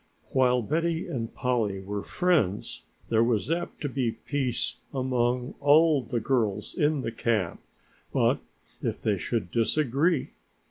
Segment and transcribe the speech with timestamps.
[0.31, 6.19] While Betty and Polly were friends there was apt to be peace among all the
[6.19, 7.61] girls in camp,
[8.11, 8.39] but
[8.81, 10.31] if they should disagree?